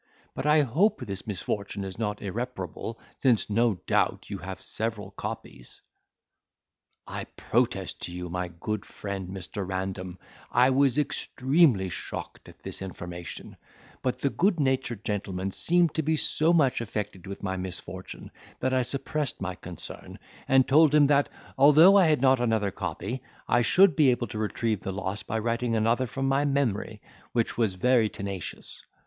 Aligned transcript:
But 0.33 0.47
I 0.47 0.61
hope 0.61 1.01
the 1.05 1.23
misfortune 1.27 1.83
is 1.83 1.99
not 1.99 2.23
irreparable, 2.23 2.99
since, 3.19 3.51
no 3.51 3.75
doubt, 3.85 4.31
you 4.31 4.39
have 4.39 4.59
several 4.59 5.11
copies." 5.11 5.81
"I 7.05 7.25
protest 7.25 8.01
to 8.01 8.11
you, 8.11 8.27
my 8.27 8.47
good 8.47 8.83
friend, 8.83 9.29
Mr. 9.29 9.63
Random, 9.63 10.17
I 10.51 10.71
was 10.71 10.97
extremely 10.97 11.89
shocked 11.89 12.49
at 12.49 12.57
this 12.63 12.81
information; 12.81 13.57
but 14.01 14.17
the 14.17 14.31
good 14.31 14.59
natured 14.59 15.05
gentleman 15.05 15.51
seemed 15.51 15.93
to 15.93 16.01
be 16.01 16.15
so 16.17 16.51
much 16.51 16.81
affected 16.81 17.27
with 17.27 17.43
my 17.43 17.55
misfortune, 17.55 18.31
that 18.59 18.73
I 18.73 18.81
suppressed 18.81 19.39
my 19.39 19.53
concern, 19.53 20.17
and 20.47 20.67
told 20.67 20.95
him 20.95 21.05
that, 21.05 21.29
although 21.59 21.95
I 21.95 22.07
had 22.07 22.21
not 22.21 22.39
another 22.39 22.71
copy, 22.71 23.21
I 23.47 23.61
should 23.61 23.95
be 23.95 24.09
able 24.09 24.25
to 24.29 24.39
retrieve 24.39 24.81
the 24.81 24.91
loss 24.91 25.21
by 25.21 25.37
writing 25.37 25.75
another 25.75 26.07
from 26.07 26.27
my 26.27 26.43
memory, 26.43 27.03
which 27.33 27.55
was 27.55 27.75
very 27.75 28.09
tenacious. 28.09 28.81